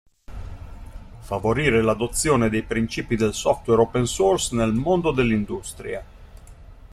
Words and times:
Favorire 1.19 1.79
l'adozione 1.83 2.49
dei 2.49 2.63
principi 2.63 3.15
del 3.15 3.35
software 3.35 3.81
open 3.83 4.07
source 4.07 4.55
nel 4.55 4.73
mondo 4.73 5.11
dell'industria. 5.11 6.03